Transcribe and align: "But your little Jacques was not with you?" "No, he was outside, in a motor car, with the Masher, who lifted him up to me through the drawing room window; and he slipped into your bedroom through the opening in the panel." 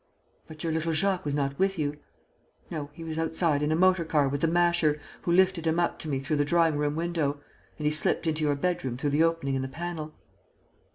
"But 0.47 0.63
your 0.63 0.73
little 0.73 0.93
Jacques 0.93 1.25
was 1.25 1.35
not 1.35 1.59
with 1.59 1.77
you?" 1.77 1.99
"No, 2.71 2.89
he 2.91 3.03
was 3.03 3.19
outside, 3.19 3.61
in 3.61 3.71
a 3.71 3.75
motor 3.75 4.03
car, 4.03 4.27
with 4.27 4.41
the 4.41 4.47
Masher, 4.47 4.99
who 5.21 5.31
lifted 5.31 5.67
him 5.67 5.79
up 5.79 5.99
to 5.99 6.07
me 6.09 6.19
through 6.19 6.37
the 6.37 6.43
drawing 6.43 6.77
room 6.77 6.95
window; 6.95 7.39
and 7.77 7.85
he 7.85 7.91
slipped 7.91 8.25
into 8.25 8.43
your 8.43 8.55
bedroom 8.55 8.97
through 8.97 9.11
the 9.11 9.21
opening 9.23 9.53
in 9.53 9.61
the 9.61 9.67
panel." 9.67 10.15